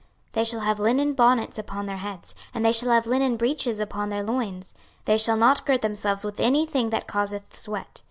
[0.29, 4.09] 26:044:018 They shall have linen bonnets upon their heads, and shall have linen breeches upon
[4.09, 4.73] their loins;
[5.05, 7.99] they shall not gird themselves with any thing that causeth sweat.